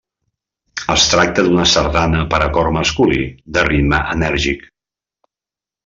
Es 0.93 1.03
tracta 1.11 1.43
d'una 1.49 1.65
sardana 1.73 2.23
per 2.33 2.39
a 2.45 2.49
cor 2.57 2.71
masculí 2.79 3.21
de 3.59 3.67
ritme 3.71 4.01
enèrgic. 4.19 4.69